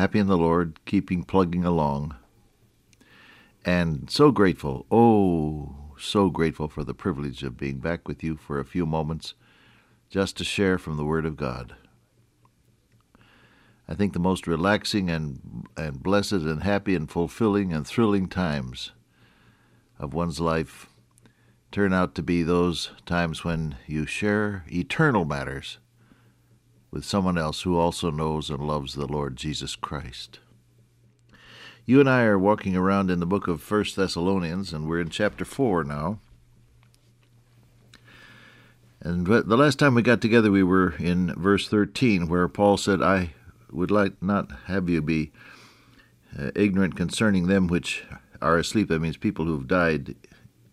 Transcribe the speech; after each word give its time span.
Happy 0.00 0.18
in 0.18 0.28
the 0.28 0.38
Lord, 0.38 0.80
keeping 0.86 1.24
plugging 1.24 1.62
along. 1.62 2.16
And 3.66 4.08
so 4.08 4.30
grateful, 4.30 4.86
oh, 4.90 5.92
so 5.98 6.30
grateful 6.30 6.68
for 6.68 6.84
the 6.84 6.94
privilege 6.94 7.42
of 7.42 7.58
being 7.58 7.80
back 7.80 8.08
with 8.08 8.24
you 8.24 8.38
for 8.38 8.58
a 8.58 8.64
few 8.64 8.86
moments 8.86 9.34
just 10.08 10.38
to 10.38 10.42
share 10.42 10.78
from 10.78 10.96
the 10.96 11.04
Word 11.04 11.26
of 11.26 11.36
God. 11.36 11.74
I 13.86 13.94
think 13.94 14.14
the 14.14 14.18
most 14.18 14.46
relaxing 14.46 15.10
and, 15.10 15.66
and 15.76 16.02
blessed 16.02 16.32
and 16.32 16.62
happy 16.62 16.94
and 16.94 17.10
fulfilling 17.10 17.70
and 17.70 17.86
thrilling 17.86 18.26
times 18.26 18.92
of 19.98 20.14
one's 20.14 20.40
life 20.40 20.86
turn 21.70 21.92
out 21.92 22.14
to 22.14 22.22
be 22.22 22.42
those 22.42 22.90
times 23.04 23.44
when 23.44 23.76
you 23.86 24.06
share 24.06 24.64
eternal 24.72 25.26
matters 25.26 25.76
with 26.90 27.04
someone 27.04 27.38
else 27.38 27.62
who 27.62 27.78
also 27.78 28.10
knows 28.10 28.50
and 28.50 28.66
loves 28.66 28.94
the 28.94 29.06
Lord 29.06 29.36
Jesus 29.36 29.76
Christ. 29.76 30.40
You 31.86 32.00
and 32.00 32.08
I 32.08 32.22
are 32.22 32.38
walking 32.38 32.76
around 32.76 33.10
in 33.10 33.20
the 33.20 33.26
book 33.26 33.48
of 33.48 33.62
First 33.62 33.96
Thessalonians, 33.96 34.72
and 34.72 34.88
we're 34.88 35.00
in 35.00 35.08
chapter 35.08 35.44
4 35.44 35.84
now. 35.84 36.20
And 39.00 39.26
the 39.26 39.56
last 39.56 39.78
time 39.78 39.94
we 39.94 40.02
got 40.02 40.20
together, 40.20 40.50
we 40.50 40.62
were 40.62 40.94
in 40.98 41.34
verse 41.34 41.68
13, 41.68 42.28
where 42.28 42.48
Paul 42.48 42.76
said, 42.76 43.02
I 43.02 43.32
would 43.72 43.90
like 43.90 44.22
not 44.22 44.50
have 44.66 44.88
you 44.88 45.00
be 45.00 45.32
uh, 46.38 46.50
ignorant 46.54 46.96
concerning 46.96 47.46
them 47.46 47.66
which 47.66 48.04
are 48.42 48.58
asleep. 48.58 48.88
That 48.88 49.00
means 49.00 49.16
people 49.16 49.46
who 49.46 49.54
have 49.54 49.66
died 49.66 50.16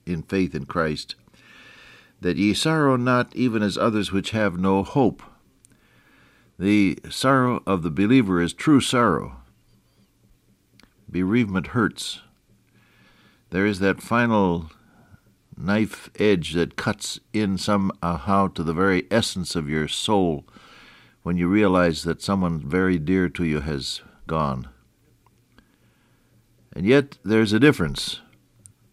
in 0.06 0.24
faith 0.24 0.54
in 0.54 0.66
Christ. 0.66 1.16
That 2.20 2.38
ye 2.38 2.54
sorrow 2.54 2.96
not 2.96 3.36
even 3.36 3.64
as 3.64 3.78
others 3.78 4.12
which 4.12 4.32
have 4.32 4.60
no 4.60 4.84
hope. 4.84 5.24
The 6.60 6.98
sorrow 7.10 7.62
of 7.68 7.84
the 7.84 7.92
believer 7.92 8.42
is 8.42 8.54
true 8.54 8.82
sorrow. 8.82 9.38
Bereavement 11.10 11.68
hurts. 11.68 12.22
There 13.52 13.66
is 13.66 13.80
that 13.80 14.02
final 14.02 14.72
knife 15.56 16.10
edge 16.20 16.54
that 16.54 16.76
cuts 16.76 17.20
in 17.32 17.58
somehow 17.58 18.48
to 18.48 18.64
the 18.64 18.74
very 18.74 19.06
essence 19.12 19.56
of 19.56 19.70
your 19.70 19.88
soul 19.88 20.46
when 21.24 21.38
you 21.38 21.48
realize 21.48 22.04
that 22.04 22.22
someone 22.22 22.60
very 22.60 22.98
dear 22.98 23.30
to 23.30 23.44
you 23.44 23.60
has 23.62 24.02
gone. 24.26 24.68
And 26.74 26.86
yet 26.86 27.18
there's 27.24 27.54
a 27.54 27.60
difference. 27.60 28.22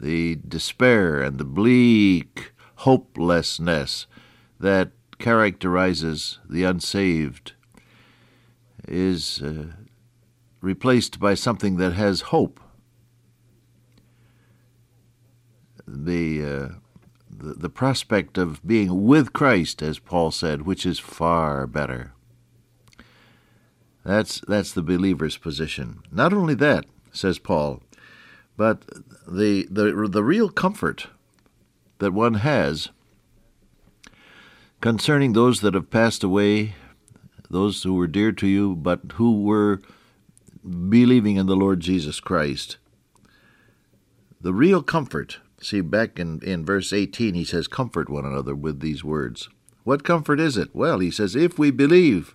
The 0.01 0.37
despair 0.47 1.23
and 1.23 1.39
the 1.39 1.45
bleak 1.45 2.53
hopelessness 2.77 4.07
that 4.59 4.93
characterizes 5.25 6.39
the 6.47 6.65
unsaved 6.65 7.55
is 8.87 9.41
uh, 9.41 9.69
replaced 10.61 11.19
by 11.19 11.33
something 11.33 11.79
that 11.79 11.95
has 11.95 12.29
hope. 12.35 12.61
The, 15.89 16.43
uh, 16.43 16.69
the 17.31 17.55
the 17.55 17.71
prospect 17.71 18.37
of 18.37 18.67
being 18.67 19.07
with 19.07 19.33
Christ, 19.33 19.81
as 19.81 19.99
Paul 19.99 20.31
said, 20.31 20.63
which 20.63 20.85
is 20.85 20.99
far 20.99 21.67
better. 21.67 22.13
That's 24.05 24.43
that's 24.47 24.73
the 24.73 24.83
believer's 24.83 25.39
position. 25.39 26.01
Not 26.13 26.35
only 26.35 26.55
that, 26.57 26.85
says 27.13 27.39
Paul, 27.39 27.83
but 28.59 28.85
the 29.27 29.67
the 29.71 30.07
the 30.07 30.23
real 30.23 30.51
comfort 30.51 31.07
that 31.99 32.13
one 32.13 32.35
has 32.35 32.91
concerning 34.85 35.33
those 35.33 35.63
that 35.63 35.73
have 35.73 35.89
passed 35.89 36.23
away, 36.23 36.75
those 37.49 37.83
who 37.85 37.95
were 37.95 38.07
dear 38.07 38.31
to 38.31 38.47
you, 38.47 38.77
but 38.77 39.01
who 39.15 39.41
were 39.43 39.81
believing 40.63 41.37
in 41.37 41.47
the 41.47 41.57
Lord 41.57 41.81
Jesus 41.81 42.21
Christ. 42.21 42.77
The 44.43 44.53
real 44.53 44.83
comfort, 44.83 45.39
see, 45.59 45.81
back 45.81 46.19
in, 46.19 46.39
in 46.43 46.67
verse 46.67 46.93
18, 46.93 47.33
he 47.33 47.45
says, 47.47 47.67
Comfort 47.67 48.11
one 48.11 48.27
another 48.27 48.55
with 48.55 48.81
these 48.81 49.03
words. 49.03 49.49
What 49.85 50.05
comfort 50.05 50.39
is 50.39 50.59
it? 50.59 50.75
Well, 50.75 50.99
he 50.99 51.11
says, 51.11 51.35
If 51.35 51.59
we 51.59 51.71
believe 51.71 52.35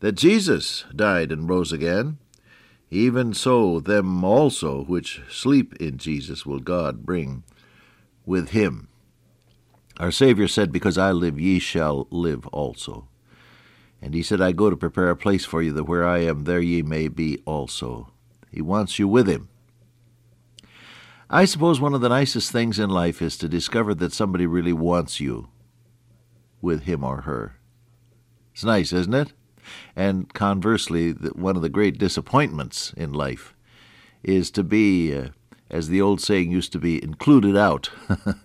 that 0.00 0.16
Jesus 0.16 0.84
died 0.92 1.30
and 1.30 1.48
rose 1.48 1.70
again, 1.70 2.18
even 2.90 3.32
so 3.32 3.78
them 3.78 4.24
also 4.24 4.82
which 4.82 5.22
sleep 5.30 5.76
in 5.76 5.98
Jesus 5.98 6.44
will 6.44 6.58
God 6.58 7.06
bring 7.06 7.44
with 8.26 8.48
him. 8.48 8.88
Our 9.98 10.10
Savior 10.10 10.48
said, 10.48 10.72
Because 10.72 10.98
I 10.98 11.12
live, 11.12 11.38
ye 11.38 11.58
shall 11.58 12.06
live 12.10 12.46
also. 12.48 13.08
And 14.02 14.12
he 14.14 14.22
said, 14.22 14.40
I 14.40 14.52
go 14.52 14.68
to 14.68 14.76
prepare 14.76 15.10
a 15.10 15.16
place 15.16 15.44
for 15.44 15.62
you, 15.62 15.72
that 15.72 15.84
where 15.84 16.06
I 16.06 16.18
am, 16.18 16.44
there 16.44 16.60
ye 16.60 16.82
may 16.82 17.08
be 17.08 17.38
also. 17.46 18.12
He 18.50 18.60
wants 18.60 18.98
you 18.98 19.08
with 19.08 19.28
him. 19.28 19.48
I 21.30 21.46
suppose 21.46 21.80
one 21.80 21.94
of 21.94 22.00
the 22.00 22.10
nicest 22.10 22.52
things 22.52 22.78
in 22.78 22.90
life 22.90 23.22
is 23.22 23.38
to 23.38 23.48
discover 23.48 23.94
that 23.94 24.12
somebody 24.12 24.46
really 24.46 24.72
wants 24.72 25.20
you 25.20 25.48
with 26.60 26.82
him 26.82 27.02
or 27.02 27.22
her. 27.22 27.56
It's 28.52 28.64
nice, 28.64 28.92
isn't 28.92 29.14
it? 29.14 29.32
And 29.96 30.32
conversely, 30.34 31.12
one 31.12 31.56
of 31.56 31.62
the 31.62 31.68
great 31.68 31.98
disappointments 31.98 32.92
in 32.96 33.12
life 33.12 33.54
is 34.22 34.50
to 34.52 34.62
be, 34.62 35.14
uh, 35.14 35.28
as 35.70 35.88
the 35.88 36.00
old 36.00 36.20
saying 36.20 36.50
used 36.50 36.72
to 36.72 36.78
be, 36.78 37.02
included 37.02 37.56
out. 37.56 37.90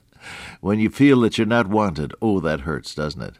when 0.62 0.80
you 0.80 0.90
feel 0.90 1.22
that 1.22 1.38
you're 1.38 1.48
not 1.48 1.68
wanted, 1.68 2.14
oh, 2.22 2.40
that 2.40 2.62
hurts, 2.62 2.94
doesn't 2.96 3.22
it? 3.22 3.36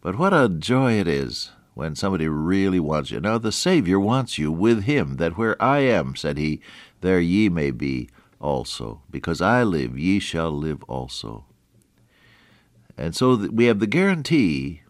But 0.00 0.18
what 0.18 0.32
a 0.32 0.48
joy 0.48 0.94
it 0.94 1.06
is 1.08 1.50
when 1.74 1.94
somebody 1.94 2.28
really 2.28 2.80
wants 2.80 3.10
you. 3.10 3.20
Now, 3.20 3.38
the 3.38 3.52
Savior 3.52 4.00
wants 4.00 4.38
you 4.38 4.50
with 4.50 4.84
Him, 4.84 5.16
that 5.16 5.36
where 5.36 5.60
I 5.62 5.80
am, 5.80 6.16
said 6.16 6.38
He, 6.38 6.60
there 7.00 7.20
ye 7.20 7.48
may 7.48 7.70
be 7.70 8.08
also. 8.40 9.02
Because 9.10 9.40
I 9.40 9.62
live, 9.62 9.98
ye 9.98 10.18
shall 10.18 10.50
live 10.50 10.82
also. 10.84 11.44
And 12.96 13.14
so 13.14 13.34
we 13.34 13.66
have 13.66 13.78
the 13.78 13.86
guarantee 13.86 14.82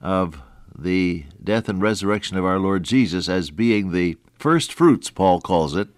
of 0.00 0.40
the 0.76 1.26
death 1.42 1.68
and 1.68 1.82
resurrection 1.82 2.36
of 2.36 2.44
our 2.44 2.58
Lord 2.58 2.82
Jesus 2.82 3.28
as 3.28 3.50
being 3.50 3.92
the 3.92 4.16
first 4.38 4.72
fruits, 4.72 5.10
Paul 5.10 5.40
calls 5.40 5.76
it, 5.76 5.88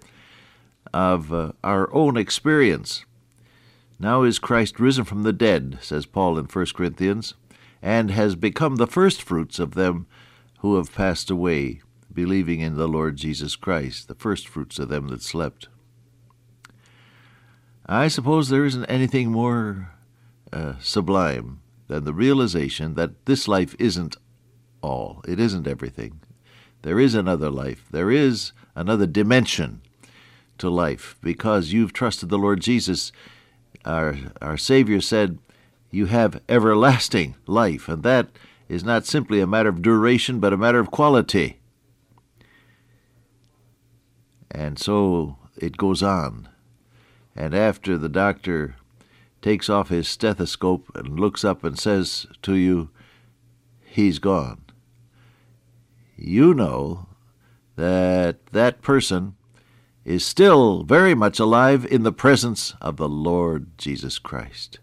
of 0.93 1.33
uh, 1.33 1.53
our 1.63 1.91
own 1.93 2.17
experience. 2.17 3.05
Now 3.99 4.23
is 4.23 4.39
Christ 4.39 4.79
risen 4.79 5.05
from 5.05 5.23
the 5.23 5.33
dead, 5.33 5.79
says 5.81 6.05
Paul 6.05 6.37
in 6.37 6.45
1 6.45 6.65
Corinthians, 6.75 7.35
and 7.81 8.11
has 8.11 8.35
become 8.35 8.77
the 8.77 8.87
firstfruits 8.87 9.59
of 9.59 9.75
them 9.75 10.07
who 10.59 10.77
have 10.77 10.93
passed 10.93 11.29
away, 11.29 11.81
believing 12.11 12.59
in 12.59 12.75
the 12.75 12.87
Lord 12.87 13.17
Jesus 13.17 13.55
Christ, 13.55 14.07
the 14.07 14.15
firstfruits 14.15 14.79
of 14.79 14.89
them 14.89 15.09
that 15.09 15.21
slept. 15.21 15.67
I 17.85 18.07
suppose 18.07 18.47
there 18.47 18.65
isn't 18.65 18.85
anything 18.85 19.29
more 19.31 19.91
uh, 20.53 20.75
sublime 20.79 21.59
than 21.87 22.05
the 22.05 22.13
realization 22.13 22.93
that 22.95 23.25
this 23.25 23.47
life 23.47 23.75
isn't 23.77 24.15
all, 24.81 25.21
it 25.27 25.39
isn't 25.39 25.67
everything. 25.67 26.21
There 26.81 26.99
is 26.99 27.13
another 27.13 27.49
life, 27.49 27.85
there 27.91 28.11
is 28.11 28.53
another 28.75 29.05
dimension 29.05 29.81
to 30.57 30.69
life 30.69 31.17
because 31.21 31.73
you've 31.73 31.93
trusted 31.93 32.29
the 32.29 32.37
Lord 32.37 32.61
Jesus 32.61 33.11
our, 33.85 34.15
our 34.41 34.57
Savior 34.57 35.01
said, 35.01 35.39
You 35.91 36.07
have 36.07 36.41
everlasting 36.47 37.35
life, 37.45 37.87
and 37.87 38.03
that 38.03 38.29
is 38.69 38.83
not 38.83 39.05
simply 39.05 39.39
a 39.39 39.47
matter 39.47 39.69
of 39.69 39.81
duration, 39.81 40.39
but 40.39 40.53
a 40.53 40.57
matter 40.57 40.79
of 40.79 40.91
quality. 40.91 41.59
And 44.49 44.77
so 44.77 45.37
it 45.57 45.77
goes 45.77 46.03
on. 46.03 46.49
And 47.35 47.55
after 47.55 47.97
the 47.97 48.09
doctor 48.09 48.75
takes 49.41 49.69
off 49.69 49.89
his 49.89 50.07
stethoscope 50.07 50.89
and 50.95 51.19
looks 51.19 51.43
up 51.43 51.63
and 51.63 51.77
says 51.77 52.27
to 52.43 52.55
you, 52.55 52.89
He's 53.83 54.17
gone, 54.17 54.63
you 56.15 56.53
know 56.53 57.07
that 57.75 58.45
that 58.47 58.81
person 58.81 59.35
is 60.05 60.25
still 60.25 60.83
very 60.83 61.15
much 61.15 61.39
alive 61.39 61.85
in 61.85 62.03
the 62.03 62.11
presence 62.11 62.75
of 62.81 62.97
the 62.97 63.07
Lord 63.07 63.77
Jesus 63.77 64.19
Christ. 64.19 64.79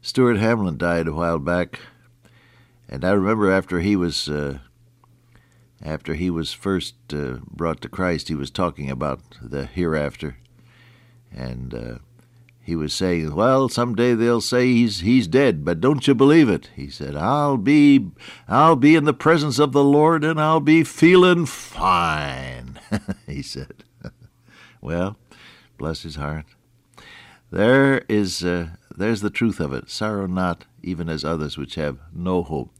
Stuart 0.00 0.38
Hamblen 0.38 0.78
died 0.78 1.06
a 1.06 1.12
while 1.12 1.38
back, 1.38 1.80
and 2.88 3.04
I 3.04 3.10
remember 3.10 3.50
after 3.50 3.80
he 3.80 3.94
was 3.94 4.28
uh, 4.28 4.58
after 5.82 6.14
he 6.14 6.30
was 6.30 6.52
first 6.52 6.94
uh, 7.12 7.38
brought 7.48 7.80
to 7.82 7.88
Christ, 7.88 8.28
he 8.28 8.34
was 8.34 8.50
talking 8.50 8.90
about 8.90 9.20
the 9.40 9.66
hereafter, 9.66 10.38
and 11.30 11.74
uh, 11.74 11.98
he 12.68 12.76
was 12.76 12.92
saying, 12.92 13.34
"Well, 13.34 13.70
someday 13.70 14.12
they'll 14.12 14.42
say 14.42 14.66
he's 14.66 15.00
he's 15.00 15.26
dead, 15.26 15.64
but 15.64 15.80
don't 15.80 16.06
you 16.06 16.14
believe 16.14 16.50
it?" 16.50 16.68
He 16.76 16.90
said, 16.90 17.16
"I'll 17.16 17.56
be 17.56 18.10
I'll 18.46 18.76
be 18.76 18.94
in 18.94 19.04
the 19.04 19.14
presence 19.14 19.58
of 19.58 19.72
the 19.72 19.82
Lord, 19.82 20.22
and 20.22 20.38
I'll 20.38 20.60
be 20.60 20.84
feeling 20.84 21.46
fine." 21.46 22.78
he 23.26 23.40
said, 23.40 23.84
"Well, 24.82 25.16
bless 25.78 26.02
his 26.02 26.16
heart. 26.16 26.44
There 27.50 28.04
is 28.06 28.44
uh, 28.44 28.68
there's 28.94 29.22
the 29.22 29.30
truth 29.30 29.60
of 29.60 29.72
it. 29.72 29.88
Sorrow 29.88 30.26
not, 30.26 30.66
even 30.82 31.08
as 31.08 31.24
others 31.24 31.56
which 31.56 31.76
have 31.76 31.98
no 32.14 32.42
hope. 32.42 32.70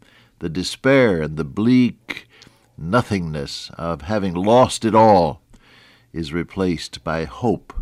The 0.41 0.51
despair 0.51 1.23
and 1.23 1.39
the 1.39 1.45
bleak 1.45 2.29
nothingness 2.77 3.71
of 3.79 4.03
having 4.03 4.35
lost 4.35 4.85
it 4.85 4.95
all 4.95 5.41
is 6.13 6.35
replaced 6.35 7.03
by 7.03 7.25
hope 7.25 7.73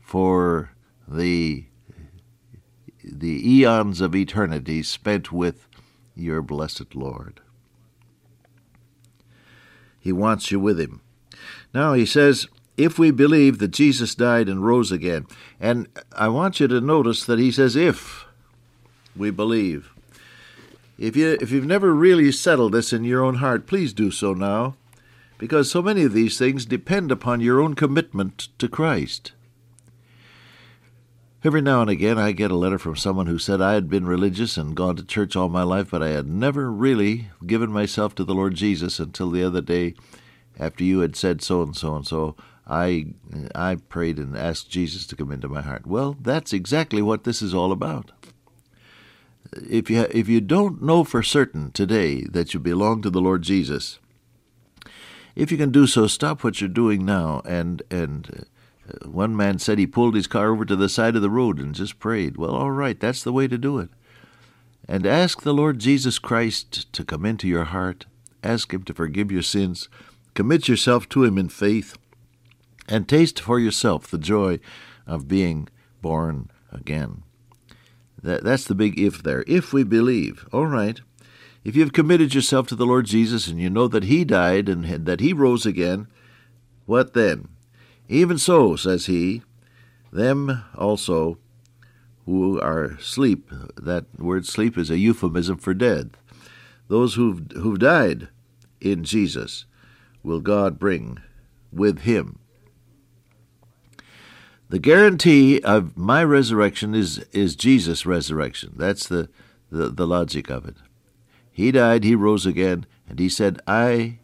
for 0.00 0.70
the 1.08 1.66
the 3.02 3.50
eons 3.50 4.00
of 4.00 4.14
eternity 4.14 4.82
spent 4.82 5.30
with 5.30 5.68
your 6.16 6.40
blessed 6.40 6.94
Lord. 6.94 7.40
He 10.00 10.12
wants 10.12 10.50
you 10.50 10.58
with 10.58 10.80
him. 10.80 11.00
Now 11.74 11.92
he 11.92 12.06
says, 12.06 12.46
if 12.76 12.98
we 12.98 13.10
believe 13.10 13.58
that 13.58 13.68
Jesus 13.68 14.14
died 14.14 14.48
and 14.48 14.64
rose 14.64 14.90
again, 14.90 15.26
and 15.60 15.86
I 16.16 16.28
want 16.28 16.60
you 16.60 16.68
to 16.68 16.80
notice 16.80 17.24
that 17.24 17.38
he 17.38 17.52
says, 17.52 17.76
if 17.76 18.24
we 19.16 19.30
believe. 19.30 19.92
If 20.98 21.16
you 21.16 21.36
if 21.40 21.50
you've 21.50 21.66
never 21.66 21.92
really 21.92 22.32
settled 22.32 22.72
this 22.72 22.92
in 22.92 23.04
your 23.04 23.24
own 23.24 23.36
heart, 23.36 23.66
please 23.66 23.92
do 23.92 24.10
so 24.10 24.32
now, 24.32 24.76
because 25.38 25.70
so 25.70 25.82
many 25.82 26.04
of 26.04 26.12
these 26.12 26.38
things 26.38 26.64
depend 26.64 27.10
upon 27.10 27.40
your 27.40 27.60
own 27.60 27.74
commitment 27.74 28.48
to 28.58 28.68
Christ. 28.68 29.32
Every 31.44 31.60
now 31.60 31.82
and 31.82 31.90
again, 31.90 32.16
I 32.16 32.32
get 32.32 32.50
a 32.50 32.56
letter 32.56 32.78
from 32.78 32.96
someone 32.96 33.26
who 33.26 33.38
said 33.38 33.60
I 33.60 33.74
had 33.74 33.90
been 33.90 34.06
religious 34.06 34.56
and 34.56 34.74
gone 34.74 34.96
to 34.96 35.04
church 35.04 35.36
all 35.36 35.50
my 35.50 35.62
life, 35.62 35.90
but 35.90 36.02
I 36.02 36.08
had 36.08 36.26
never 36.26 36.72
really 36.72 37.28
given 37.44 37.70
myself 37.70 38.14
to 38.14 38.24
the 38.24 38.34
Lord 38.34 38.54
Jesus 38.54 38.98
until 38.98 39.30
the 39.30 39.44
other 39.44 39.60
day 39.60 39.94
after 40.58 40.84
you 40.84 41.00
had 41.00 41.16
said 41.16 41.42
so 41.42 41.60
and 41.60 41.76
so 41.76 41.96
and 41.96 42.06
so. 42.06 42.34
I 42.66 43.08
I 43.54 43.74
prayed 43.74 44.18
and 44.18 44.34
asked 44.34 44.70
Jesus 44.70 45.06
to 45.06 45.16
come 45.16 45.30
into 45.30 45.50
my 45.50 45.60
heart. 45.60 45.86
Well, 45.86 46.16
that's 46.18 46.54
exactly 46.54 47.02
what 47.02 47.24
this 47.24 47.42
is 47.42 47.52
all 47.52 47.72
about. 47.72 48.10
If 49.68 49.90
you 49.90 50.06
if 50.10 50.30
you 50.30 50.40
don't 50.40 50.82
know 50.82 51.04
for 51.04 51.22
certain 51.22 51.72
today 51.72 52.22
that 52.22 52.54
you 52.54 52.60
belong 52.60 53.02
to 53.02 53.10
the 53.10 53.20
Lord 53.20 53.42
Jesus, 53.42 53.98
if 55.36 55.52
you 55.52 55.58
can 55.58 55.70
do 55.70 55.86
so, 55.86 56.06
stop 56.06 56.42
what 56.42 56.62
you're 56.62 56.70
doing 56.70 57.04
now 57.04 57.42
and 57.44 57.82
and 57.90 58.46
Uh, 58.88 59.08
one 59.08 59.36
man 59.36 59.58
said 59.58 59.78
he 59.78 59.86
pulled 59.86 60.14
his 60.14 60.26
car 60.26 60.52
over 60.52 60.64
to 60.64 60.76
the 60.76 60.88
side 60.88 61.16
of 61.16 61.22
the 61.22 61.30
road 61.30 61.58
and 61.58 61.74
just 61.74 61.98
prayed. 61.98 62.36
Well, 62.36 62.54
all 62.54 62.70
right, 62.70 62.98
that's 62.98 63.22
the 63.22 63.32
way 63.32 63.48
to 63.48 63.58
do 63.58 63.78
it. 63.78 63.90
And 64.86 65.06
ask 65.06 65.42
the 65.42 65.54
Lord 65.54 65.78
Jesus 65.78 66.18
Christ 66.18 66.92
to 66.92 67.04
come 67.04 67.24
into 67.24 67.48
your 67.48 67.64
heart. 67.64 68.06
Ask 68.42 68.74
Him 68.74 68.82
to 68.84 68.94
forgive 68.94 69.32
your 69.32 69.42
sins. 69.42 69.88
Commit 70.34 70.68
yourself 70.68 71.08
to 71.10 71.24
Him 71.24 71.38
in 71.38 71.48
faith. 71.48 71.96
And 72.86 73.08
taste 73.08 73.40
for 73.40 73.58
yourself 73.58 74.06
the 74.06 74.18
joy 74.18 74.60
of 75.06 75.26
being 75.26 75.68
born 76.02 76.50
again. 76.70 77.22
That, 78.22 78.44
that's 78.44 78.64
the 78.64 78.74
big 78.74 79.00
if 79.00 79.22
there. 79.22 79.44
If 79.46 79.72
we 79.72 79.84
believe, 79.84 80.46
all 80.52 80.66
right. 80.66 81.00
If 81.64 81.76
you've 81.76 81.94
committed 81.94 82.34
yourself 82.34 82.66
to 82.68 82.76
the 82.76 82.84
Lord 82.84 83.06
Jesus 83.06 83.48
and 83.48 83.58
you 83.58 83.70
know 83.70 83.88
that 83.88 84.04
He 84.04 84.22
died 84.24 84.68
and 84.68 84.84
that 85.06 85.20
He 85.20 85.32
rose 85.32 85.64
again, 85.64 86.08
what 86.84 87.14
then? 87.14 87.48
Even 88.08 88.38
so, 88.38 88.76
says 88.76 89.06
he, 89.06 89.42
them 90.12 90.64
also 90.76 91.38
who 92.26 92.60
are 92.60 92.84
asleep, 92.84 93.50
that 93.76 94.06
word 94.18 94.46
sleep 94.46 94.78
is 94.78 94.90
a 94.90 94.98
euphemism 94.98 95.56
for 95.56 95.74
death, 95.74 96.06
those 96.88 97.14
who've, 97.14 97.50
who've 97.52 97.78
died 97.78 98.28
in 98.80 99.04
Jesus 99.04 99.64
will 100.22 100.40
God 100.40 100.78
bring 100.78 101.18
with 101.72 102.00
him. 102.00 102.38
The 104.68 104.78
guarantee 104.78 105.60
of 105.60 105.96
my 105.96 106.24
resurrection 106.24 106.94
is, 106.94 107.18
is 107.32 107.54
Jesus' 107.54 108.06
resurrection. 108.06 108.72
That's 108.76 109.06
the, 109.06 109.28
the, 109.70 109.88
the 109.88 110.06
logic 110.06 110.50
of 110.50 110.66
it. 110.66 110.76
He 111.52 111.70
died, 111.70 112.02
he 112.02 112.14
rose 112.14 112.46
again, 112.46 112.86
and 113.08 113.18
he 113.18 113.28
said, 113.28 113.60
I 113.66 114.18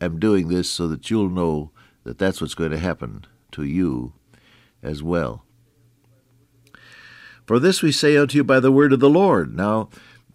am 0.00 0.20
doing 0.20 0.48
this 0.48 0.70
so 0.70 0.86
that 0.88 1.10
you'll 1.10 1.30
know 1.30 1.71
that 2.04 2.18
that's 2.18 2.40
what's 2.40 2.54
going 2.54 2.70
to 2.70 2.78
happen 2.78 3.26
to 3.52 3.64
you 3.64 4.12
as 4.82 5.02
well. 5.02 5.44
For 7.46 7.58
this 7.58 7.82
we 7.82 7.92
say 7.92 8.16
unto 8.16 8.36
you 8.36 8.44
by 8.44 8.60
the 8.60 8.72
word 8.72 8.92
of 8.92 9.00
the 9.00 9.10
Lord. 9.10 9.54
Now, 9.56 9.90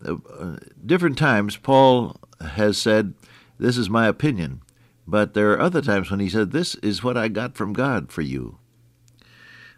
uh, 0.06 0.58
different 0.86 1.18
times 1.18 1.58
Paul 1.58 2.18
has 2.42 2.78
said, 2.78 3.14
This 3.58 3.78
is 3.78 3.90
my 3.90 4.08
opinion. 4.08 4.62
But 5.10 5.34
there 5.34 5.54
are 5.54 5.62
other 5.62 5.82
times 5.82 6.12
when 6.12 6.20
he 6.20 6.30
said, 6.30 6.52
This 6.52 6.76
is 6.76 7.04
what 7.04 7.18
I 7.18 7.30
got 7.30 7.56
from 7.56 7.74
God 7.74 8.12
for 8.12 8.22
you. 8.22 8.60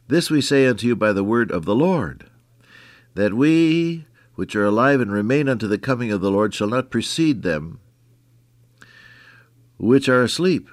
This 0.07 0.31
we 0.31 0.41
say 0.41 0.65
unto 0.65 0.87
you 0.87 0.95
by 0.95 1.13
the 1.13 1.23
word 1.23 1.51
of 1.51 1.65
the 1.65 1.75
Lord, 1.75 2.29
that 3.13 3.35
we 3.35 4.05
which 4.33 4.55
are 4.55 4.65
alive 4.65 5.01
and 5.01 5.11
remain 5.11 5.47
unto 5.47 5.67
the 5.67 5.77
coming 5.77 6.11
of 6.11 6.21
the 6.21 6.31
Lord 6.31 6.53
shall 6.53 6.69
not 6.69 6.89
precede 6.89 7.43
them 7.43 7.79
which 9.77 10.09
are 10.09 10.23
asleep. 10.23 10.69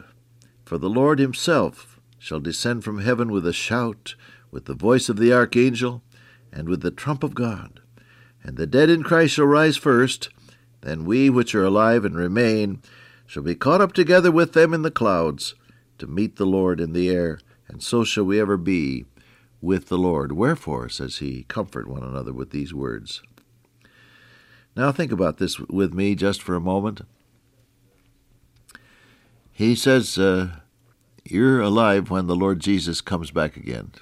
For 0.66 0.78
the 0.78 0.90
Lord 0.90 1.20
himself 1.20 2.00
shall 2.18 2.40
descend 2.40 2.82
from 2.82 2.98
heaven 2.98 3.30
with 3.30 3.46
a 3.46 3.52
shout, 3.52 4.16
with 4.50 4.64
the 4.64 4.74
voice 4.74 5.08
of 5.08 5.16
the 5.16 5.32
archangel, 5.32 6.02
and 6.52 6.68
with 6.68 6.82
the 6.82 6.90
trump 6.90 7.22
of 7.22 7.36
God. 7.36 7.80
And 8.42 8.56
the 8.56 8.66
dead 8.66 8.90
in 8.90 9.04
Christ 9.04 9.34
shall 9.34 9.46
rise 9.46 9.76
first, 9.76 10.28
then 10.80 11.04
we 11.04 11.30
which 11.30 11.54
are 11.54 11.64
alive 11.64 12.04
and 12.04 12.16
remain 12.16 12.82
shall 13.26 13.44
be 13.44 13.54
caught 13.54 13.80
up 13.80 13.92
together 13.92 14.32
with 14.32 14.54
them 14.54 14.74
in 14.74 14.82
the 14.82 14.90
clouds 14.90 15.54
to 15.98 16.08
meet 16.08 16.34
the 16.34 16.44
Lord 16.44 16.80
in 16.80 16.92
the 16.92 17.10
air, 17.10 17.38
and 17.68 17.80
so 17.80 18.02
shall 18.02 18.24
we 18.24 18.40
ever 18.40 18.56
be 18.56 19.04
with 19.60 19.86
the 19.86 19.98
Lord. 19.98 20.32
Wherefore, 20.32 20.88
says 20.88 21.18
he, 21.18 21.44
comfort 21.44 21.86
one 21.86 22.02
another 22.02 22.32
with 22.32 22.50
these 22.50 22.74
words. 22.74 23.22
Now 24.74 24.90
think 24.90 25.12
about 25.12 25.38
this 25.38 25.60
with 25.60 25.94
me 25.94 26.16
just 26.16 26.42
for 26.42 26.56
a 26.56 26.60
moment. 26.60 27.02
He 29.56 29.74
says, 29.74 30.18
uh, 30.18 30.50
You're 31.24 31.62
alive 31.62 32.10
when 32.10 32.26
the 32.26 32.36
Lord 32.36 32.60
Jesus 32.60 33.00
comes 33.00 33.30
back 33.30 33.56
again. 33.56 33.92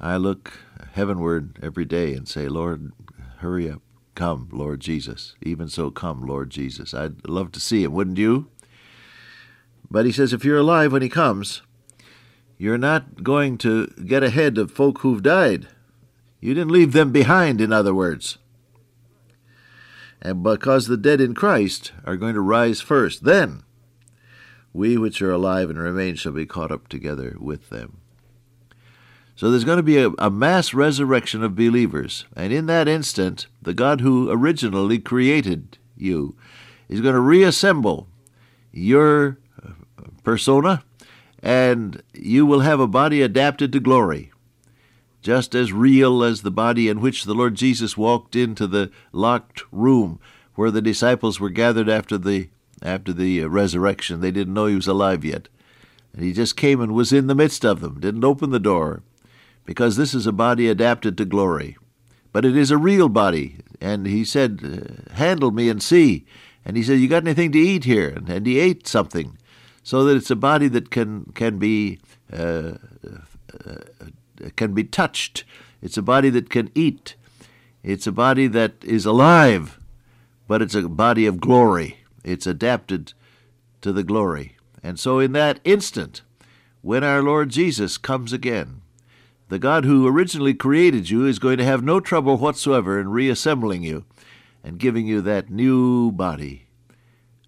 I 0.00 0.16
look 0.16 0.52
heavenward 0.94 1.60
every 1.62 1.84
day 1.84 2.12
and 2.14 2.26
say, 2.26 2.48
Lord, 2.48 2.90
hurry 3.36 3.70
up. 3.70 3.82
Come, 4.16 4.48
Lord 4.50 4.80
Jesus. 4.80 5.36
Even 5.40 5.68
so, 5.68 5.92
come, 5.92 6.26
Lord 6.26 6.50
Jesus. 6.50 6.92
I'd 6.92 7.28
love 7.28 7.52
to 7.52 7.60
see 7.60 7.84
him, 7.84 7.92
wouldn't 7.92 8.18
you? 8.18 8.50
But 9.88 10.06
he 10.06 10.10
says, 10.10 10.32
if 10.32 10.44
you're 10.44 10.58
alive 10.58 10.90
when 10.90 11.02
he 11.02 11.08
comes, 11.08 11.62
you're 12.56 12.76
not 12.76 13.22
going 13.22 13.58
to 13.58 13.86
get 14.04 14.24
ahead 14.24 14.58
of 14.58 14.72
folk 14.72 15.02
who've 15.02 15.22
died. 15.22 15.68
You 16.40 16.52
didn't 16.52 16.72
leave 16.72 16.94
them 16.94 17.12
behind, 17.12 17.60
in 17.60 17.72
other 17.72 17.94
words. 17.94 18.38
And 20.20 20.42
because 20.42 20.88
the 20.88 20.96
dead 20.96 21.20
in 21.20 21.36
Christ 21.36 21.92
are 22.04 22.16
going 22.16 22.34
to 22.34 22.40
rise 22.40 22.80
first, 22.80 23.22
then 23.22 23.62
we 24.72 24.96
which 24.96 25.20
are 25.22 25.30
alive 25.30 25.70
and 25.70 25.78
remain 25.78 26.14
shall 26.14 26.32
be 26.32 26.46
caught 26.46 26.70
up 26.70 26.88
together 26.88 27.36
with 27.38 27.70
them. 27.70 27.98
So 29.38 29.50
there's 29.50 29.64
going 29.64 29.76
to 29.76 29.84
be 29.84 29.98
a, 29.98 30.10
a, 30.18 30.30
mass 30.30 30.74
resurrection 30.74 31.44
of 31.44 31.54
believers. 31.54 32.24
And 32.34 32.52
in 32.52 32.66
that 32.66 32.88
instant, 32.88 33.46
the 33.62 33.72
God 33.72 34.00
who 34.00 34.28
originally 34.30 34.98
created 34.98 35.78
you 35.96 36.34
is 36.88 37.00
going 37.00 37.14
to 37.14 37.20
reassemble 37.20 38.08
your 38.72 39.38
uh, 39.64 39.70
persona, 40.24 40.82
and 41.40 42.02
you 42.12 42.46
will 42.46 42.60
have 42.60 42.80
a 42.80 42.88
body 42.88 43.22
adapted 43.22 43.70
to 43.72 43.80
glory, 43.80 44.32
just 45.22 45.54
as 45.54 45.72
real 45.72 46.24
as 46.24 46.42
the 46.42 46.50
body 46.50 46.88
in 46.88 47.00
which 47.00 47.22
the 47.22 47.34
Lord 47.34 47.54
Jesus 47.54 47.96
walked 47.96 48.34
into 48.34 48.66
the 48.66 48.90
locked 49.12 49.62
room 49.70 50.18
where 50.56 50.72
the 50.72 50.82
disciples 50.82 51.38
were 51.38 51.50
gathered 51.50 51.88
after 51.88 52.18
the 52.18 52.48
after 52.82 53.12
the 53.12 53.42
uh, 53.42 53.48
resurrection. 53.48 54.20
They 54.20 54.30
didn't 54.30 54.54
know 54.54 54.66
he 54.66 54.74
was 54.74 54.86
alive 54.86 55.24
yet. 55.24 55.48
And 56.12 56.24
he 56.24 56.32
just 56.32 56.56
came 56.56 56.80
and 56.80 56.94
was 56.94 57.12
in 57.12 57.26
the 57.26 57.34
midst 57.34 57.64
of 57.64 57.80
them, 57.80 58.00
didn't 58.00 58.24
open 58.24 58.50
the 58.50 58.58
door, 58.58 59.02
because 59.64 59.96
this 59.96 60.14
is 60.14 60.26
a 60.26 60.32
body 60.32 60.68
adapted 60.68 61.16
to 61.18 61.24
glory. 61.24 61.76
But 62.32 62.44
it 62.44 62.56
is 62.56 62.70
a 62.70 62.78
real 62.78 63.08
body. 63.08 63.56
And 63.80 64.06
he 64.06 64.24
said, 64.24 64.60
uh, 64.64 65.14
Handle 65.14 65.50
me 65.50 65.68
and 65.68 65.82
see. 65.82 66.26
And 66.64 66.76
he 66.76 66.82
said, 66.82 66.98
You 66.98 67.08
got 67.08 67.24
anything 67.24 67.52
to 67.52 67.58
eat 67.58 67.84
here? 67.84 68.22
And 68.26 68.46
he 68.46 68.58
ate 68.58 68.86
something. 68.86 69.38
So 69.82 70.04
that 70.04 70.16
it's 70.16 70.30
a 70.30 70.36
body 70.36 70.68
that 70.68 70.90
can, 70.90 71.32
can 71.34 71.58
be 71.58 71.98
uh, 72.32 72.74
uh, 73.64 73.76
can 74.56 74.74
be 74.74 74.84
touched. 74.84 75.44
It's 75.82 75.96
a 75.96 76.02
body 76.02 76.30
that 76.30 76.50
can 76.50 76.70
eat. 76.74 77.14
It's 77.82 78.06
a 78.06 78.12
body 78.12 78.46
that 78.48 78.84
is 78.84 79.06
alive, 79.06 79.78
but 80.46 80.62
it's 80.62 80.74
a 80.74 80.88
body 80.88 81.26
of 81.26 81.40
glory. 81.40 81.98
It's 82.28 82.46
adapted 82.46 83.14
to 83.80 83.90
the 83.90 84.04
glory. 84.04 84.56
And 84.82 85.00
so, 85.00 85.18
in 85.18 85.32
that 85.32 85.60
instant, 85.64 86.22
when 86.82 87.02
our 87.02 87.22
Lord 87.22 87.48
Jesus 87.48 87.96
comes 87.96 88.32
again, 88.34 88.82
the 89.48 89.58
God 89.58 89.86
who 89.86 90.06
originally 90.06 90.52
created 90.52 91.08
you 91.08 91.24
is 91.24 91.38
going 91.38 91.56
to 91.56 91.64
have 91.64 91.82
no 91.82 92.00
trouble 92.00 92.36
whatsoever 92.36 93.00
in 93.00 93.08
reassembling 93.08 93.82
you 93.82 94.04
and 94.62 94.78
giving 94.78 95.06
you 95.06 95.22
that 95.22 95.48
new 95.48 96.12
body 96.12 96.66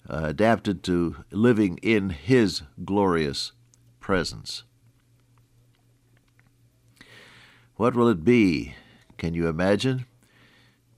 uh, 0.09 0.23
adapted 0.25 0.83
to 0.85 1.25
living 1.31 1.79
in 1.83 2.09
His 2.09 2.63
glorious 2.83 3.53
presence. 4.01 4.65
What 7.77 7.95
will 7.95 8.09
it 8.09 8.25
be? 8.25 8.75
Can 9.19 9.35
you 9.35 9.47
imagine? 9.47 10.07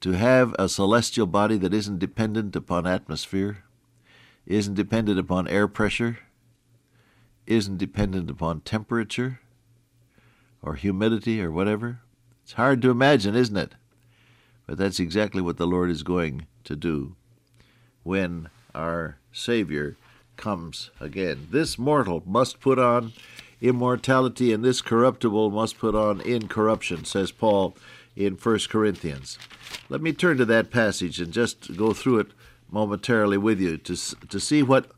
To 0.02 0.12
have 0.12 0.54
a 0.58 0.68
celestial 0.68 1.26
body 1.26 1.56
that 1.58 1.74
isn't 1.74 1.98
dependent 1.98 2.54
upon 2.54 2.86
atmosphere, 2.86 3.64
isn't 4.46 4.74
dependent 4.74 5.18
upon 5.18 5.48
air 5.48 5.68
pressure, 5.68 6.18
isn't 7.46 7.78
dependent 7.78 8.30
upon 8.30 8.60
temperature 8.60 9.40
or 10.62 10.74
humidity 10.74 11.42
or 11.42 11.50
whatever. 11.50 12.00
It's 12.42 12.54
hard 12.54 12.82
to 12.82 12.90
imagine, 12.90 13.34
isn't 13.34 13.56
it? 13.56 13.74
But 14.66 14.78
that's 14.78 15.00
exactly 15.00 15.42
what 15.42 15.56
the 15.56 15.66
Lord 15.66 15.90
is 15.90 16.02
going 16.02 16.46
to 16.64 16.76
do 16.76 17.16
when 18.02 18.48
our 18.74 19.18
Savior 19.32 19.96
comes 20.36 20.90
again. 21.00 21.48
This 21.50 21.78
mortal 21.78 22.22
must 22.26 22.60
put 22.60 22.78
on 22.78 23.12
immortality, 23.60 24.52
and 24.52 24.64
this 24.64 24.82
corruptible 24.82 25.50
must 25.50 25.78
put 25.78 25.94
on 25.94 26.20
incorruption, 26.20 27.04
says 27.04 27.30
Paul 27.30 27.76
in 28.16 28.34
1 28.34 28.58
Corinthians. 28.68 29.38
Let 29.88 30.02
me 30.02 30.12
turn 30.12 30.36
to 30.38 30.44
that 30.46 30.70
passage 30.70 31.20
and 31.20 31.32
just 31.32 31.76
go 31.76 31.92
through 31.92 32.20
it 32.20 32.30
momentarily 32.72 33.36
with 33.36 33.60
you 33.60 33.76
to, 33.76 33.96
to 34.26 34.40
see 34.40 34.62
what 34.62 34.90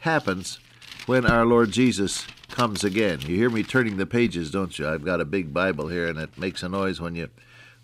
happens 0.00 0.58
when 1.06 1.24
our 1.24 1.46
Lord 1.46 1.70
Jesus 1.70 2.26
comes 2.50 2.84
again. 2.84 3.20
You 3.22 3.36
hear 3.36 3.48
me 3.48 3.62
turning 3.62 3.96
the 3.96 4.04
pages, 4.04 4.50
don't 4.50 4.78
you? 4.78 4.88
I've 4.88 5.04
got 5.04 5.20
a 5.20 5.24
big 5.24 5.54
Bible 5.54 5.88
here 5.88 6.08
and 6.08 6.18
it 6.18 6.36
makes 6.36 6.62
a 6.62 6.68
noise 6.68 7.00
when 7.00 7.14
you 7.14 7.28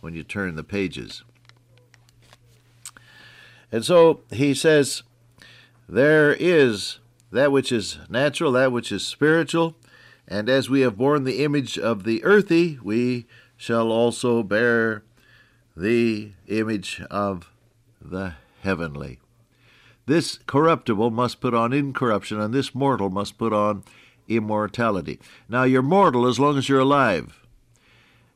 when 0.00 0.14
you 0.14 0.22
turn 0.22 0.56
the 0.56 0.64
pages. 0.64 1.22
And 3.72 3.84
so 3.84 4.20
he 4.30 4.52
says 4.52 5.02
there 5.88 6.34
is 6.34 6.98
that 7.32 7.52
which 7.52 7.72
is 7.72 7.98
natural, 8.08 8.52
that 8.52 8.72
which 8.72 8.92
is 8.92 9.06
spiritual, 9.06 9.76
and 10.28 10.48
as 10.48 10.68
we 10.68 10.80
have 10.80 10.96
borne 10.96 11.24
the 11.24 11.42
image 11.42 11.78
of 11.78 12.04
the 12.04 12.22
earthy, 12.24 12.78
we 12.82 13.26
shall 13.56 13.90
also 13.90 14.42
bear 14.42 15.02
the 15.76 16.32
image 16.48 17.00
of 17.10 17.50
the 18.00 18.34
heavenly. 18.62 19.20
This 20.06 20.38
corruptible 20.46 21.10
must 21.10 21.40
put 21.40 21.52
on 21.52 21.72
incorruption, 21.72 22.40
and 22.40 22.54
this 22.54 22.74
mortal 22.74 23.10
must 23.10 23.38
put 23.38 23.52
on 23.52 23.82
immortality. 24.28 25.18
Now, 25.48 25.64
you're 25.64 25.82
mortal 25.82 26.26
as 26.26 26.38
long 26.38 26.56
as 26.56 26.68
you're 26.68 26.80
alive. 26.80 27.46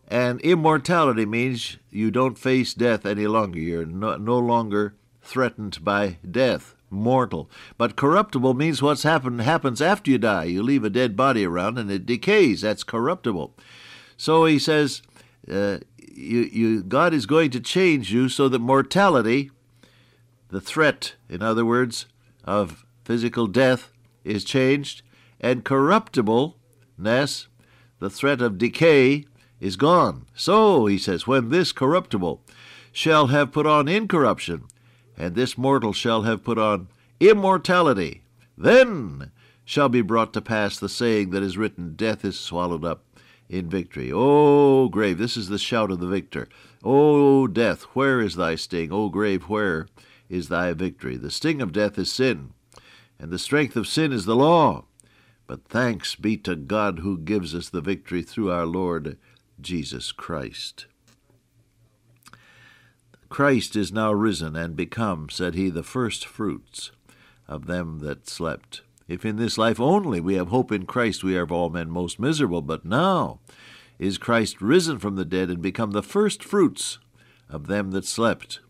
And 0.08 0.40
immortality 0.40 1.24
means 1.24 1.76
you 1.90 2.10
don't 2.10 2.36
face 2.36 2.74
death 2.74 3.06
any 3.06 3.28
longer. 3.28 3.60
You're 3.60 3.86
no, 3.86 4.16
no 4.16 4.38
longer 4.38 4.94
threatened 5.22 5.84
by 5.84 6.18
death, 6.28 6.74
mortal. 6.90 7.48
But 7.78 7.94
corruptible 7.94 8.54
means 8.54 8.82
what's 8.82 9.04
happened 9.04 9.40
happens 9.42 9.80
after 9.80 10.10
you 10.10 10.18
die. 10.18 10.44
You 10.44 10.64
leave 10.64 10.82
a 10.82 10.90
dead 10.90 11.16
body 11.16 11.44
around 11.44 11.78
and 11.78 11.88
it 11.90 12.06
decays. 12.06 12.62
That's 12.62 12.82
corruptible. 12.82 13.54
So 14.16 14.44
he 14.44 14.58
says, 14.58 15.02
uh, 15.48 15.78
you, 15.98 16.40
you, 16.40 16.82
God 16.82 17.14
is 17.14 17.26
going 17.26 17.50
to 17.52 17.60
change 17.60 18.12
you 18.12 18.28
so 18.28 18.48
that 18.48 18.58
mortality, 18.58 19.52
the 20.50 20.60
threat, 20.60 21.14
in 21.28 21.42
other 21.42 21.64
words, 21.64 22.06
of 22.44 22.84
physical 23.04 23.46
death, 23.46 23.92
is 24.24 24.44
changed, 24.44 25.02
and 25.40 25.64
corruptibleness, 25.64 27.46
the 27.98 28.10
threat 28.10 28.42
of 28.42 28.58
decay, 28.58 29.24
is 29.60 29.76
gone. 29.76 30.26
So, 30.34 30.86
he 30.86 30.98
says, 30.98 31.26
when 31.26 31.50
this 31.50 31.72
corruptible 31.72 32.42
shall 32.92 33.28
have 33.28 33.52
put 33.52 33.66
on 33.66 33.88
incorruption, 33.88 34.64
and 35.16 35.34
this 35.34 35.56
mortal 35.56 35.92
shall 35.92 36.22
have 36.22 36.44
put 36.44 36.58
on 36.58 36.88
immortality, 37.20 38.22
then 38.56 39.30
shall 39.64 39.88
be 39.88 40.02
brought 40.02 40.32
to 40.32 40.40
pass 40.40 40.78
the 40.78 40.88
saying 40.88 41.30
that 41.30 41.42
is 41.42 41.58
written, 41.58 41.94
Death 41.94 42.24
is 42.24 42.38
swallowed 42.38 42.84
up 42.84 43.04
in 43.48 43.68
victory. 43.68 44.10
O 44.12 44.88
grave, 44.88 45.18
this 45.18 45.36
is 45.36 45.48
the 45.48 45.58
shout 45.58 45.90
of 45.90 46.00
the 46.00 46.06
victor. 46.06 46.48
O 46.82 47.46
death, 47.46 47.82
where 47.94 48.20
is 48.20 48.36
thy 48.36 48.54
sting? 48.54 48.92
O 48.92 49.08
grave, 49.08 49.44
where 49.44 49.86
is 50.30 50.48
thy 50.48 50.72
victory? 50.72 51.18
The 51.18 51.30
sting 51.30 51.60
of 51.60 51.72
death 51.72 51.98
is 51.98 52.10
sin, 52.10 52.54
and 53.18 53.30
the 53.30 53.38
strength 53.38 53.76
of 53.76 53.86
sin 53.86 54.12
is 54.12 54.24
the 54.24 54.36
law. 54.36 54.84
But 55.46 55.64
thanks 55.68 56.14
be 56.14 56.36
to 56.38 56.54
God 56.54 57.00
who 57.00 57.18
gives 57.18 57.54
us 57.54 57.68
the 57.68 57.80
victory 57.80 58.22
through 58.22 58.52
our 58.52 58.64
Lord 58.64 59.18
Jesus 59.60 60.12
Christ. 60.12 60.86
Christ 63.28 63.76
is 63.76 63.92
now 63.92 64.12
risen 64.12 64.56
and 64.56 64.76
become, 64.76 65.28
said 65.28 65.54
he, 65.54 65.68
the 65.68 65.82
first 65.82 66.24
fruits 66.24 66.92
of 67.48 67.66
them 67.66 67.98
that 67.98 68.28
slept. 68.28 68.82
If 69.08 69.24
in 69.24 69.36
this 69.36 69.58
life 69.58 69.80
only 69.80 70.20
we 70.20 70.34
have 70.34 70.48
hope 70.48 70.70
in 70.70 70.86
Christ, 70.86 71.24
we 71.24 71.36
are 71.36 71.42
of 71.42 71.52
all 71.52 71.68
men 71.68 71.90
most 71.90 72.20
miserable. 72.20 72.62
But 72.62 72.84
now 72.84 73.40
is 73.98 74.18
Christ 74.18 74.62
risen 74.62 74.98
from 74.98 75.16
the 75.16 75.24
dead 75.24 75.50
and 75.50 75.60
become 75.60 75.90
the 75.90 76.02
first 76.02 76.44
fruits 76.44 77.00
of 77.48 77.66
them 77.66 77.90
that 77.90 78.04
slept. 78.04 78.60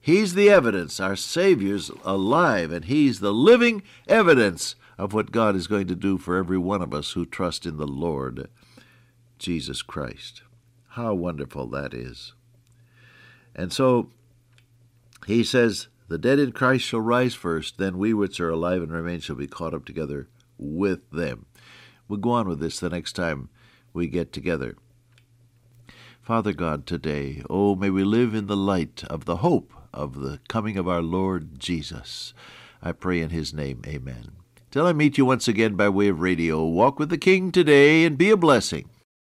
He's 0.00 0.34
the 0.34 0.48
evidence. 0.48 0.98
Our 0.98 1.16
Savior's 1.16 1.90
alive, 2.04 2.72
and 2.72 2.86
He's 2.86 3.20
the 3.20 3.34
living 3.34 3.82
evidence 4.08 4.74
of 4.98 5.12
what 5.12 5.32
God 5.32 5.56
is 5.56 5.66
going 5.66 5.86
to 5.88 5.94
do 5.94 6.18
for 6.18 6.36
every 6.36 6.58
one 6.58 6.82
of 6.82 6.94
us 6.94 7.12
who 7.12 7.24
trust 7.24 7.66
in 7.66 7.76
the 7.76 7.86
Lord 7.86 8.48
Jesus 9.38 9.82
Christ. 9.82 10.42
How 10.88 11.14
wonderful 11.14 11.66
that 11.68 11.94
is. 11.94 12.34
And 13.54 13.72
so 13.72 14.10
he 15.26 15.44
says, 15.44 15.88
The 16.08 16.18
dead 16.18 16.38
in 16.38 16.52
Christ 16.52 16.84
shall 16.84 17.00
rise 17.00 17.34
first, 17.34 17.78
then 17.78 17.98
we 17.98 18.12
which 18.12 18.40
are 18.40 18.50
alive 18.50 18.82
and 18.82 18.92
remain 18.92 19.20
shall 19.20 19.36
be 19.36 19.46
caught 19.46 19.74
up 19.74 19.84
together 19.84 20.28
with 20.58 21.10
them. 21.10 21.46
We'll 22.08 22.20
go 22.20 22.30
on 22.30 22.48
with 22.48 22.60
this 22.60 22.80
the 22.80 22.90
next 22.90 23.14
time 23.14 23.48
we 23.92 24.06
get 24.06 24.32
together. 24.32 24.76
Father 26.20 26.52
God, 26.52 26.86
today, 26.86 27.42
oh, 27.48 27.74
may 27.74 27.90
we 27.90 28.04
live 28.04 28.34
in 28.34 28.46
the 28.46 28.56
light 28.56 29.04
of 29.04 29.24
the 29.24 29.36
hope 29.36 29.72
of 29.92 30.20
the 30.20 30.40
coming 30.48 30.76
of 30.76 30.88
our 30.88 31.02
Lord 31.02 31.58
Jesus. 31.58 32.34
I 32.82 32.92
pray 32.92 33.20
in 33.20 33.30
his 33.30 33.52
name, 33.52 33.82
amen. 33.86 34.32
Till 34.70 34.86
I 34.86 34.92
meet 34.92 35.18
you 35.18 35.24
once 35.24 35.48
again 35.48 35.74
by 35.74 35.88
way 35.88 36.08
of 36.08 36.20
radio, 36.20 36.64
walk 36.64 36.98
with 36.98 37.10
the 37.10 37.18
King 37.18 37.50
today 37.50 38.04
and 38.04 38.16
be 38.16 38.30
a 38.30 38.36
blessing. 38.36 38.88